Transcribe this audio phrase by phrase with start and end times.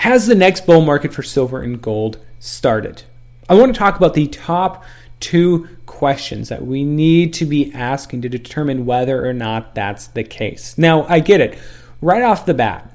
[0.00, 3.02] Has the next bull market for silver and gold started?
[3.50, 4.82] I want to talk about the top
[5.20, 10.24] two questions that we need to be asking to determine whether or not that's the
[10.24, 10.78] case.
[10.78, 11.58] Now, I get it.
[12.00, 12.90] Right off the bat,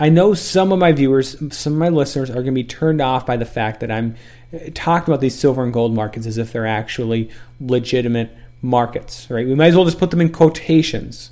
[0.00, 3.00] I know some of my viewers, some of my listeners are going to be turned
[3.00, 4.16] off by the fact that I'm
[4.52, 7.30] uh, talking about these silver and gold markets as if they're actually
[7.60, 9.46] legitimate markets, right?
[9.46, 11.30] We might as well just put them in quotations.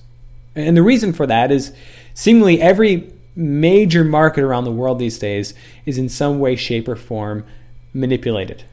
[0.55, 1.73] And the reason for that is
[2.15, 5.55] seemingly every major market around the world these days
[5.87, 7.45] is in some way, shape, or form
[7.93, 8.65] manipulated.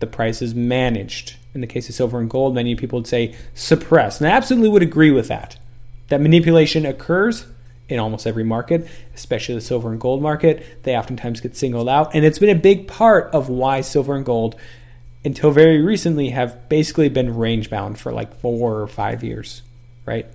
[0.00, 1.36] The price is managed.
[1.54, 4.20] In the case of silver and gold, many people would say suppressed.
[4.20, 5.56] And I absolutely would agree with that.
[6.08, 7.46] That manipulation occurs
[7.88, 10.82] in almost every market, especially the silver and gold market.
[10.82, 12.14] They oftentimes get singled out.
[12.14, 14.56] And it's been a big part of why silver and gold,
[15.24, 19.62] until very recently, have basically been range bound for like four or five years,
[20.04, 20.26] right?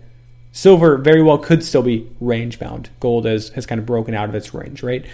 [0.52, 2.90] Silver very well could still be range bound.
[3.00, 5.06] Gold has, has kind of broken out of its range, right?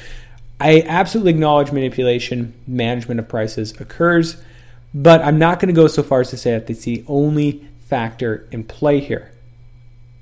[0.60, 4.42] I absolutely acknowledge manipulation, management of prices occurs,
[4.94, 7.68] but I'm not going to go so far as to say that it's the only
[7.82, 9.32] factor in play here,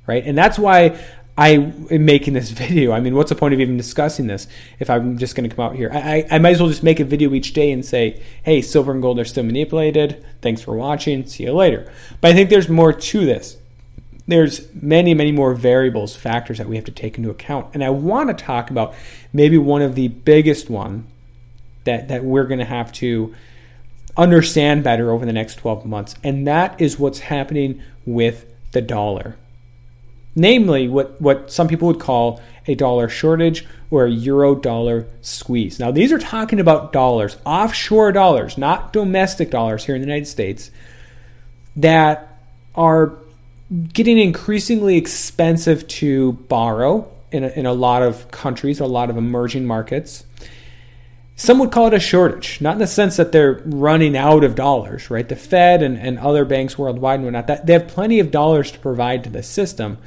[0.06, 0.24] right?
[0.26, 1.00] And that's why
[1.38, 2.92] I am making this video.
[2.92, 4.48] I mean, what's the point of even discussing this
[4.80, 5.90] if I'm just going to come out here?
[5.94, 8.92] I, I might as well just make a video each day and say, hey, silver
[8.92, 10.26] and gold are still manipulated.
[10.42, 11.26] Thanks for watching.
[11.26, 11.90] See you later.
[12.20, 13.58] But I think there's more to this
[14.28, 17.68] there's many, many more variables, factors that we have to take into account.
[17.74, 18.96] And I want to talk about
[19.32, 21.08] maybe one of the biggest one
[21.84, 23.36] that, that we're going to have to
[24.18, 26.16] understand better over the next 12 months.
[26.24, 29.38] And that is what's happening with the dollar.
[30.36, 35.80] Namely, what, what some people would call a dollar shortage or a euro dollar squeeze.
[35.80, 40.28] Now, these are talking about dollars, offshore dollars, not domestic dollars here in the United
[40.28, 40.72] States,
[41.76, 42.40] that
[42.74, 43.14] are
[43.94, 49.18] getting increasingly expensive to borrow in a, in a lot of countries, a lot of
[49.18, 50.26] emerging markets.
[51.36, 54.56] Some would call it a shortage, not in the sense that they're running out of
[54.56, 55.28] dollars, right?
[55.28, 58.72] The Fed and, and other banks worldwide and whatnot, that they have plenty of dollars
[58.72, 59.98] to provide to the system.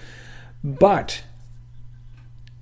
[0.65, 1.23] But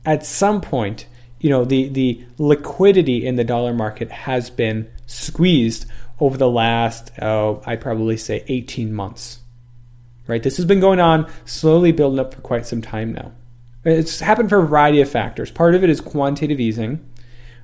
[0.04, 1.06] at some point,
[1.38, 5.86] you know, the, the liquidity in the dollar market has been squeezed
[6.18, 9.40] over the last, oh, I'd probably say 18 months
[10.26, 10.42] right?
[10.42, 13.32] This has been going on, slowly building up for quite some time now.
[13.84, 15.50] It's happened for a variety of factors.
[15.50, 17.08] Part of it is quantitative easing,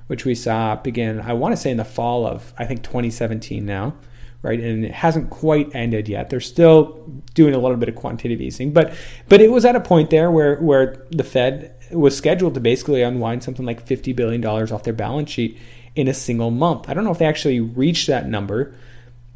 [0.07, 3.65] which we saw begin, I want to say, in the fall of, I think, 2017
[3.65, 3.95] now,
[4.41, 4.59] right?
[4.59, 6.29] And it hasn't quite ended yet.
[6.29, 7.03] They're still
[7.33, 8.93] doing a little bit of quantitative easing, but
[9.27, 13.01] but it was at a point there where where the Fed was scheduled to basically
[13.01, 15.59] unwind something like 50 billion dollars off their balance sheet
[15.95, 16.89] in a single month.
[16.89, 18.75] I don't know if they actually reached that number,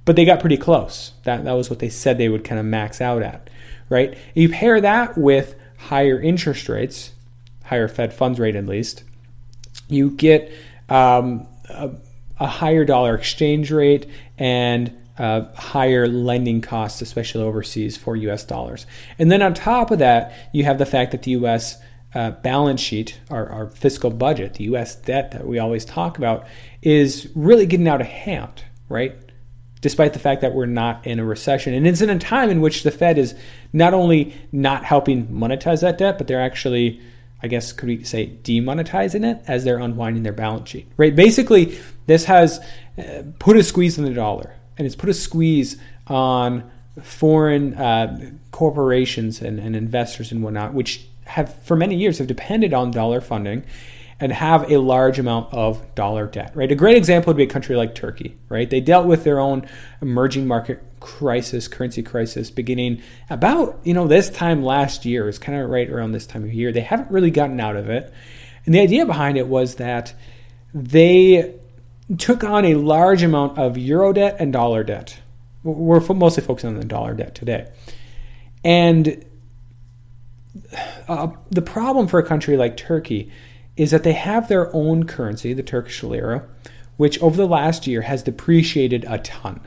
[0.07, 1.11] but they got pretty close.
[1.25, 3.49] That that was what they said they would kind of max out at,
[3.89, 4.17] right?
[4.33, 7.11] You pair that with higher interest rates,
[7.65, 9.03] higher Fed funds rate at least,
[9.89, 10.49] you get
[10.87, 11.91] um, a,
[12.39, 14.07] a, higher dollar exchange rate
[14.37, 18.45] and uh, higher lending costs, especially overseas for U.S.
[18.45, 18.85] dollars.
[19.19, 21.81] And then on top of that, you have the fact that the U.S.
[22.15, 24.95] Uh, balance sheet, our, our fiscal budget, the U.S.
[24.95, 26.47] debt that we always talk about,
[26.81, 29.13] is really getting out of hand, right?
[29.81, 31.73] Despite the fact that we're not in a recession.
[31.73, 33.35] And it's in a time in which the Fed is
[33.73, 36.99] not only not helping monetize that debt, but they're actually,
[37.43, 41.15] I guess, could we say, demonetizing it as they're unwinding their balance sheet, right?
[41.15, 41.77] Basically,
[42.07, 42.59] this has
[42.97, 45.77] uh, put a squeeze on the dollar and it's put a squeeze
[46.07, 46.69] on
[47.01, 52.73] foreign uh, corporations and, and investors and whatnot, which have for many years have depended
[52.73, 53.63] on dollar funding
[54.19, 56.71] and have a large amount of dollar debt, right?
[56.71, 58.69] A great example would be a country like Turkey, right?
[58.69, 59.67] They dealt with their own
[60.01, 65.29] emerging market crisis, currency crisis, beginning about, you know, this time last year.
[65.29, 66.71] It's kind of right around this time of year.
[66.71, 68.11] They haven't really gotten out of it.
[68.65, 70.15] And the idea behind it was that
[70.73, 71.55] they
[72.17, 75.19] took on a large amount of euro debt and dollar debt.
[75.63, 77.69] We're mostly focusing on the dollar debt today.
[78.63, 79.23] And
[81.07, 83.31] uh, the problem for a country like Turkey
[83.77, 86.43] is that they have their own currency, the Turkish lira,
[86.97, 89.61] which over the last year has depreciated a ton.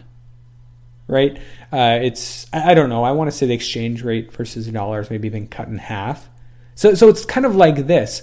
[1.07, 1.39] Right?
[1.73, 3.03] Uh, it's I don't know.
[3.03, 5.79] I want to say the exchange rate versus the dollar has maybe been cut in
[5.79, 6.29] half.
[6.75, 8.23] So so it's kind of like this.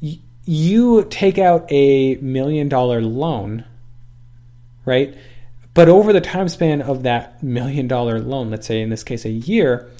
[0.00, 3.64] You, you take out a million dollar loan,
[4.84, 5.16] right?
[5.74, 9.24] But over the time span of that million dollar loan, let's say in this case
[9.24, 9.90] a year,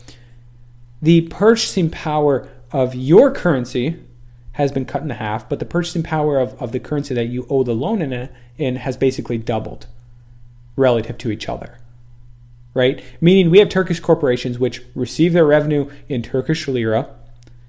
[1.02, 3.96] the purchasing power of your currency
[4.58, 7.46] has been cut in half, but the purchasing power of, of the currency that you
[7.48, 9.86] owe the loan in, in has basically doubled
[10.74, 11.78] relative to each other.
[12.74, 13.00] Right?
[13.20, 17.08] Meaning we have Turkish corporations which receive their revenue in Turkish lira,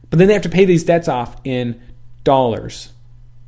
[0.09, 1.79] but then they have to pay these debts off in
[2.23, 2.91] dollars,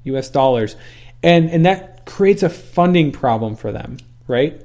[0.04, 0.76] US dollars.
[1.24, 3.98] And and that creates a funding problem for them,
[4.28, 4.62] right?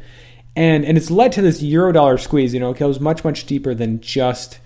[0.55, 3.47] And and it's led to this euro dollar squeeze, you know, it goes much, much
[3.47, 4.59] deeper than just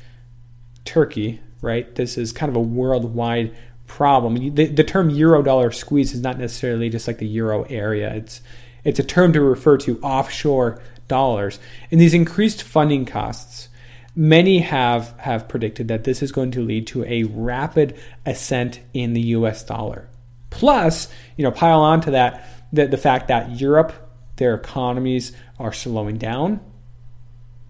[0.84, 1.94] Turkey, right?
[1.94, 3.54] This is kind of a worldwide
[3.90, 4.54] problem.
[4.54, 8.14] The, the term euro dollar squeeze is not necessarily just like the euro area.
[8.14, 8.40] It's
[8.84, 11.58] it's a term to refer to offshore dollars.
[11.90, 13.69] And these increased funding costs,
[14.14, 19.12] many have have predicted that this is going to lead to a rapid ascent in
[19.12, 20.08] the US dollar.
[20.50, 23.92] Plus, you know, pile on to that the, the fact that Europe,
[24.37, 26.60] their economies are slowing down.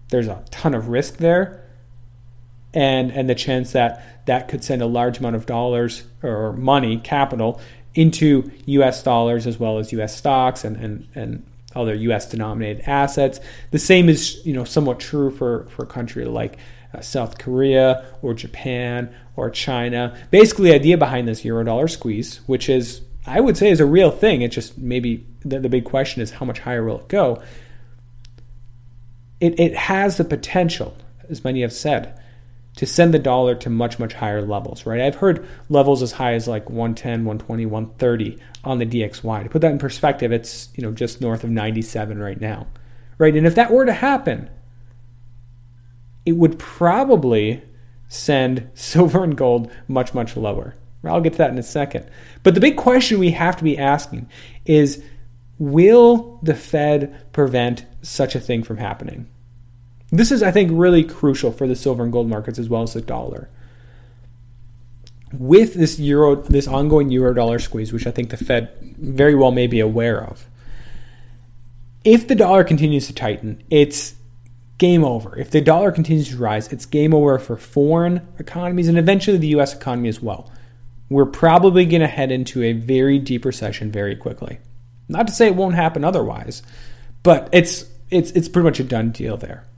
[0.09, 1.61] There's a ton of risk there
[2.73, 6.97] and and the chance that that could send a large amount of dollars or money,
[6.97, 7.59] capital,
[7.93, 9.03] into U.S.
[9.03, 10.15] dollars as well as U.S.
[10.15, 11.45] stocks and and and
[11.75, 12.29] other U.S.
[12.29, 13.39] denominated assets.
[13.71, 16.57] The same is you know somewhat true for for a country like
[16.93, 20.17] uh, South Korea or Japan or China.
[20.29, 23.85] Basically, the idea behind this euro dollar squeeze, which is I would say is a
[23.85, 24.41] real thing.
[24.41, 27.41] It just maybe the, the big question is how much higher will it go.
[29.39, 30.95] It, it has the potential,
[31.29, 32.19] as many have said,
[32.77, 35.01] to send the dollar to much much higher levels right?
[35.01, 39.61] I've heard levels as high as like 110 120 130 on the dxy to put
[39.61, 42.67] that in perspective it's you know just north of 97 right now
[43.17, 43.35] right?
[43.35, 44.49] And if that were to happen
[46.25, 47.61] it would probably
[48.07, 50.75] send silver and gold much much lower.
[51.03, 52.07] I'll get to that in a second.
[52.43, 54.29] But the big question we have to be asking
[54.65, 55.03] is
[55.57, 59.27] will the fed prevent such a thing from happening
[60.11, 62.93] this is, I think, really crucial for the silver and gold markets as well as
[62.93, 63.49] the dollar.
[65.31, 69.51] With this euro, this ongoing euro dollar squeeze, which I think the Fed very well
[69.51, 70.45] may be aware of,
[72.03, 74.15] if the dollar continues to tighten, it's
[74.77, 75.37] game over.
[75.37, 79.55] If the dollar continues to rise, it's game over for foreign economies and eventually the
[79.59, 80.51] US economy as well.
[81.09, 84.59] We're probably going to head into a very deep recession very quickly.
[85.07, 86.63] Not to say it won't happen otherwise,
[87.23, 89.65] but it's it's it's pretty much a done deal there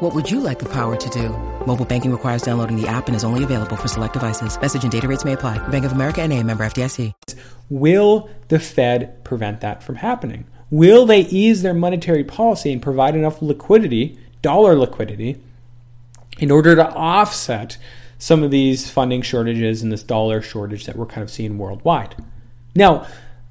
[0.00, 1.30] What would you like the power to do?
[1.66, 4.56] Mobile banking requires downloading the app and is only available for select devices.
[4.60, 5.58] Message and data rates may apply.
[5.70, 7.14] Bank of America and a member FDIC.
[7.68, 10.46] Will the Fed prevent that from happening?
[10.70, 15.42] Will they ease their monetary policy and provide enough liquidity, dollar liquidity,
[16.38, 17.76] in order to offset
[18.18, 22.14] some of these funding shortages and this dollar shortage that we're kind of seeing worldwide?
[22.72, 23.04] Now,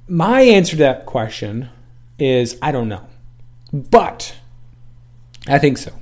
[0.08, 1.68] my answer to that question
[2.18, 3.06] is I don't know.
[3.70, 4.34] But
[5.46, 5.92] I think so.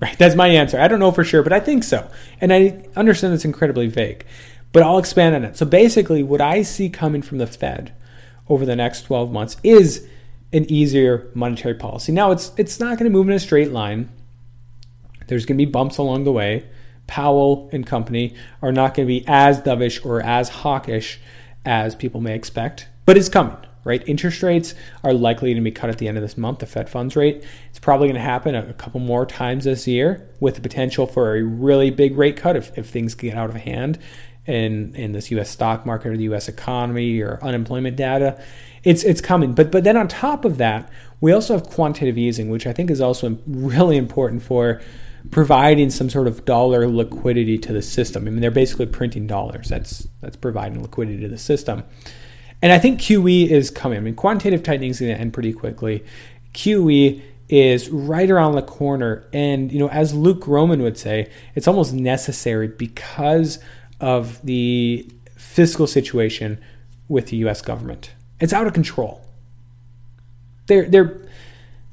[0.00, 0.16] Right?
[0.18, 0.80] That's my answer.
[0.80, 2.10] I don't know for sure, but I think so.
[2.40, 4.24] And I understand it's incredibly vague,
[4.72, 5.58] but I'll expand on it.
[5.58, 7.94] So basically, what I see coming from the Fed
[8.48, 10.06] over the next 12 months is
[10.52, 12.12] an easier monetary policy.
[12.12, 14.10] Now, it's it's not going to move in a straight line.
[15.28, 16.66] There's going to be bumps along the way.
[17.06, 21.20] Powell and company are not going to be as dovish or as hawkish
[21.64, 24.06] as people may expect, but it's coming right?
[24.06, 26.88] Interest rates are likely to be cut at the end of this month, the Fed
[26.88, 27.44] funds rate.
[27.70, 31.36] It's probably going to happen a, couple more times this year with the potential for
[31.36, 33.98] a really big rate cut if, if things get out of hand
[34.46, 38.42] in, in this US stock market or the US economy or unemployment data.
[38.82, 39.52] It's, it's coming.
[39.54, 42.90] But, but then on top of that, we also have quantitative easing, which I think
[42.90, 44.80] is also really important for
[45.30, 48.26] providing some sort of dollar liquidity to the system.
[48.26, 49.68] I mean, they're basically printing dollars.
[49.68, 51.84] That's that's providing liquidity to the system.
[52.62, 53.98] And I think QE is coming.
[53.98, 56.04] I mean, quantitative tightening is going to end pretty quickly.
[56.52, 59.26] QE is right around the corner.
[59.32, 63.58] And, you know, as Luke Gromen would say, it's almost necessary because
[64.00, 66.60] of the fiscal situation
[67.08, 68.12] with the US government.
[68.40, 69.26] It's out of control.
[70.66, 71.20] They're they're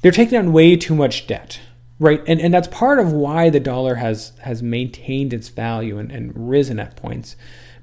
[0.01, 1.59] they're taking on way too much debt.
[1.99, 2.21] Right.
[2.27, 6.49] And and that's part of why the dollar has has maintained its value and, and
[6.49, 7.35] risen at points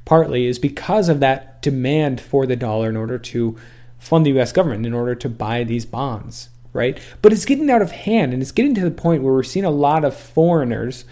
[0.05, 3.57] partly is because of that demand for the dollar in order to
[3.99, 6.51] fund the US government, in order to buy these bonds.
[6.73, 6.99] right?
[7.23, 9.65] But it's getting out of hand and it's getting to the point where we're seeing
[9.65, 11.05] a lot of foreigners,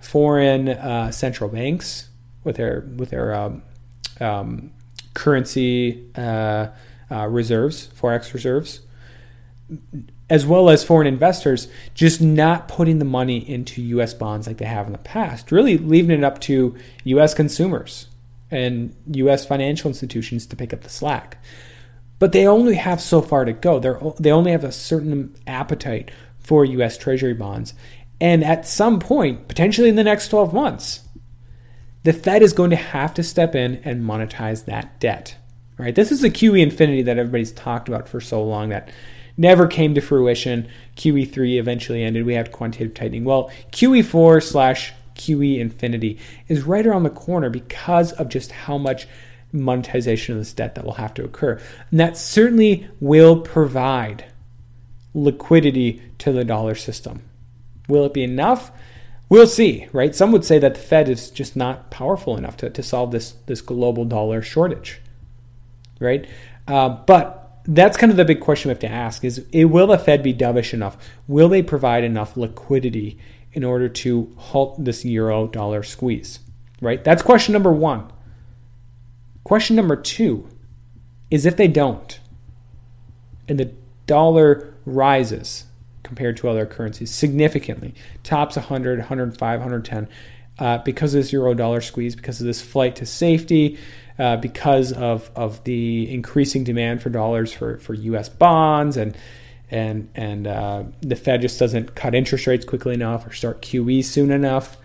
[0.00, 2.08] foreign uh, central banks
[2.44, 3.62] with their with their um,
[4.20, 4.70] um,
[5.14, 6.68] currency uh,
[7.10, 8.80] uh, reserves, forex reserves,
[10.30, 14.14] as well as foreign investors, just not putting the money into U.S.
[14.14, 17.34] bonds like they have in the past, really leaving it up to U.S.
[17.34, 18.06] consumers
[18.50, 19.46] and U.S.
[19.46, 21.42] financial institutions to pick up the slack.
[22.18, 23.78] But they only have so far to go.
[23.78, 26.98] They're, they only have a certain appetite for U.S.
[26.98, 27.74] Treasury bonds.
[28.20, 31.00] And at some point, potentially in the next 12 months,
[32.02, 35.36] the Fed is going to have to step in and monetize that debt.
[35.76, 35.94] Right?
[35.94, 38.90] This is the QE infinity that everybody's talked about for so long that
[39.36, 40.68] never came to fruition.
[40.96, 42.26] QE3 eventually ended.
[42.26, 43.24] We had quantitative tightening.
[43.24, 49.06] Well, QE4 slash QE infinity is right around the corner because of just how much
[49.52, 51.60] monetization of this debt that will have to occur.
[51.90, 54.26] And that certainly will provide
[55.14, 57.22] liquidity to the dollar system.
[57.88, 58.70] Will it be enough?
[59.28, 60.14] We'll see, right?
[60.14, 63.32] Some would say that the Fed is just not powerful enough to, to solve this,
[63.46, 65.00] this global dollar shortage,
[66.00, 66.26] right?
[66.66, 69.98] Uh, but that's kind of the big question we have to ask is will the
[69.98, 70.96] Fed be dovish enough?
[71.26, 73.18] Will they provide enough liquidity
[73.58, 76.38] in order to halt this euro dollar squeeze?
[76.80, 77.02] Right?
[77.02, 78.12] That's question number 1.
[79.42, 80.48] Question number 2
[81.28, 82.20] is if they don't
[83.48, 83.72] and the
[84.06, 85.64] dollar rises
[86.04, 90.08] compared to other currencies significantly, tops 100, 105, 110
[90.60, 93.76] uh, because of this euro dollar squeeze, because of this flight to safety,
[94.20, 98.28] uh, because of, of the increasing demand for dollars for, for U.S.
[98.28, 99.16] bonds and
[99.70, 104.04] and and uh, the Fed just doesn't cut interest rates quickly enough or start QE
[104.04, 104.76] soon enough.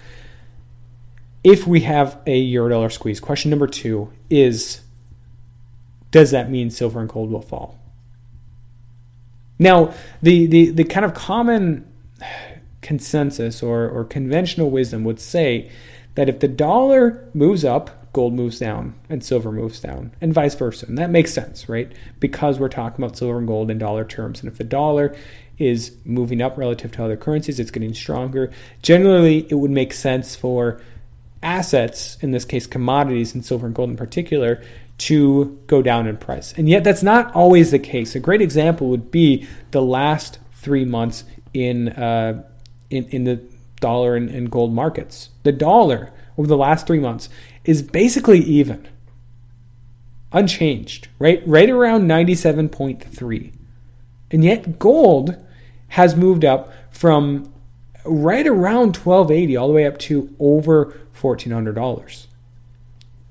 [1.43, 4.81] If we have a euro dollar squeeze, question number two is
[6.11, 7.79] does that mean silver and gold will fall?
[9.57, 11.91] Now, the, the, the kind of common
[12.81, 15.71] consensus or, or conventional wisdom would say
[16.15, 20.55] that if the dollar moves up, gold moves down and silver moves down, and vice
[20.55, 20.85] versa.
[20.85, 21.91] And that makes sense, right?
[22.19, 24.39] Because we're talking about silver and gold in dollar terms.
[24.39, 25.15] And if the dollar
[25.57, 28.51] is moving up relative to other currencies, it's getting stronger.
[28.81, 30.81] Generally, it would make sense for
[31.41, 34.63] assets, in this case commodities and silver and gold in particular,
[34.99, 36.53] to go down in price.
[36.55, 38.15] And yet, that's not always the case.
[38.15, 42.43] A great example would be the last three months in uh,
[42.89, 43.52] in, in the
[43.83, 45.29] dollar and, and gold markets.
[45.43, 47.29] The dollar over the last three months
[47.65, 48.87] is basically even,
[50.31, 51.43] unchanged, right?
[51.45, 53.53] Right around 97.3.
[54.31, 55.35] And yet gold
[55.89, 57.53] has moved up from
[58.05, 62.27] right around 1280 all the way up to over $1400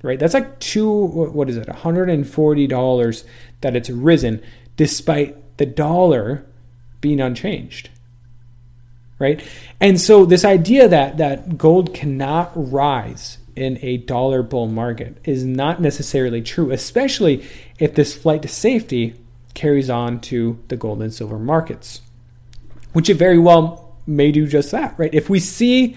[0.03, 3.25] right that's like two what is it $140
[3.61, 4.43] that it's risen
[4.77, 6.47] despite the dollar
[7.01, 7.91] being unchanged
[9.23, 9.43] right
[9.81, 15.45] and so this idea that that gold cannot rise in a dollar bull market is
[15.45, 17.45] not necessarily true, especially
[17.79, 19.15] if this flight to safety
[19.55, 22.01] carries on to the gold and silver markets,
[22.93, 25.13] which it very well may do just that, right?
[25.13, 25.97] If we see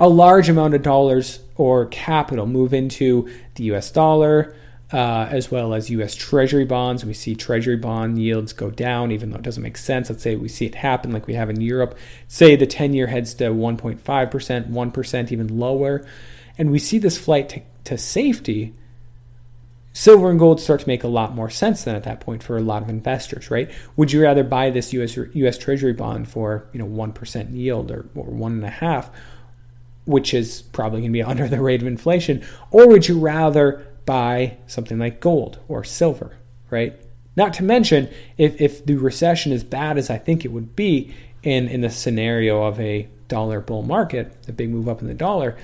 [0.00, 4.54] a large amount of dollars or capital move into the US dollar,
[4.92, 7.04] uh, as well as US Treasury bonds.
[7.04, 10.10] We see Treasury bond yields go down, even though it doesn't make sense.
[10.10, 11.98] Let's say we see it happen like we have in Europe.
[12.28, 16.06] Say the 10 year heads to 1.5%, 1%, even lower
[16.58, 18.72] and we see this flight to, to safety,
[19.92, 22.56] silver and gold start to make a lot more sense than at that point for
[22.56, 23.70] a lot of investors, right?
[23.96, 27.90] Would you rather buy this US US Treasury bond for you know one percent yield
[27.90, 29.10] or, or one and a half,
[30.04, 33.86] which is probably going to be under the rate of inflation, or would you rather
[34.06, 36.36] buy something like gold or silver,
[36.70, 36.98] right?
[37.36, 38.08] Not to mention,
[38.38, 41.90] if, if the recession is bad as I think it would be in, in the
[41.90, 45.56] scenario of a dollar bull market, a big move up in the dollar,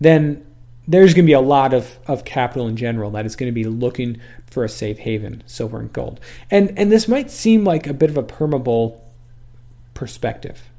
[0.00, 0.44] then
[0.88, 3.54] there's going to be a lot of, of capital in general that is going to
[3.54, 6.18] be looking for a safe haven, silver and gold.
[6.50, 9.04] And and this might seem like a bit of a permeable
[9.94, 10.69] perspective,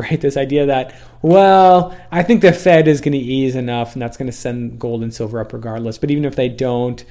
[0.00, 0.20] right?
[0.20, 4.16] This idea that, well, I think the Fed is going to ease enough and that's
[4.16, 5.98] going to send gold and silver up regardless.
[5.98, 7.04] But even if they don't,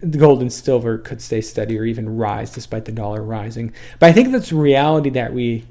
[0.00, 3.72] the gold and silver could stay steady or even rise despite the dollar rising.
[3.98, 5.64] But I think that's reality that we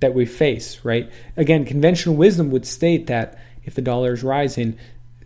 [0.00, 1.10] that we face, right?
[1.36, 4.78] Again, conventional wisdom would state that if the dollar is rising,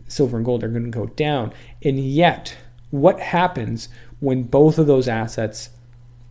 [0.09, 1.53] silver and gold are going to go down.
[1.83, 2.57] And yet,
[2.91, 3.89] what happens
[4.21, 5.71] when both of those assets,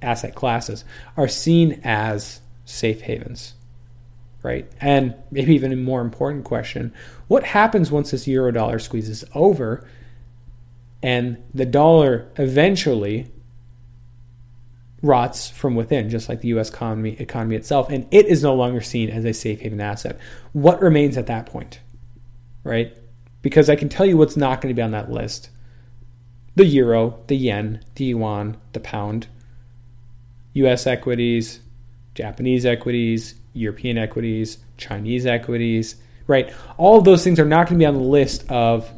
[0.02, 0.84] asset classes,
[1.16, 3.54] are seen as safe havens?
[4.44, 4.70] Right?
[4.82, 6.94] And maybe even a more important question
[7.28, 9.88] what happens once this euro dollar squeeze is over
[11.04, 13.32] and the dollar eventually
[15.02, 16.70] rots from within, just like the U.S.
[16.70, 20.20] economy economy itself, and it is no longer seen as a safe haven asset.
[20.54, 21.80] What remains at that point,
[22.64, 22.96] right?
[23.42, 25.50] Because I can tell you what's not going to be on that list:
[26.56, 29.28] the euro, the yen, the yuan, the pound,
[30.54, 30.86] U.S.
[30.86, 31.62] equities,
[32.14, 35.96] Japanese equities, European equities, Chinese equities,
[36.28, 36.54] right?
[36.78, 38.92] All of those things are not going to be on the list of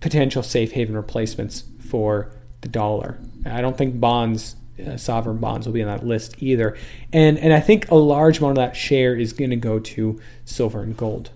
[0.00, 3.18] potential safe haven replacements for the dollar.
[3.44, 6.76] I don't think bonds, uh, sovereign bonds, will be on that list either.
[7.12, 10.20] And and I think a large amount of that share is going to go to
[10.44, 11.30] silver and gold,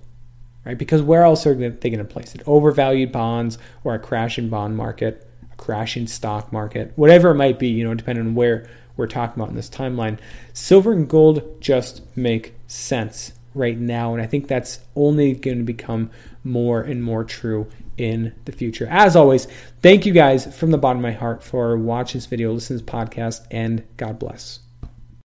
[0.64, 0.78] right?
[0.78, 2.42] Because where else are they going to place it?
[2.46, 7.68] Overvalued bonds or a crashing bond market, a crashing stock market, whatever it might be.
[7.68, 8.68] You know, depending on where
[9.02, 10.18] we're talking about in this timeline.
[10.52, 15.64] Silver and gold just make sense right now, and I think that's only going to
[15.64, 16.10] become
[16.44, 17.66] more and more true
[17.98, 18.86] in the future.
[18.88, 19.46] As always,
[19.82, 22.84] thank you guys from the bottom of my heart for watching this video, listening to
[22.84, 24.60] this podcast, and God bless.